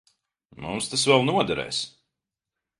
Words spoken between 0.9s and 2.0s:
tas vēl noderēs.